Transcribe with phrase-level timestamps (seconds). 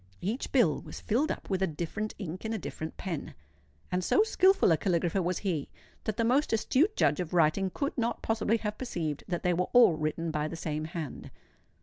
[0.19, 3.35] Each bill was filled up with a different ink and a different pen;
[3.91, 5.69] and so skilful a caligrapher was he,
[6.05, 9.69] that the most astute judge of writing could not possibly have perceived that they were
[9.73, 11.29] all written by the same hand.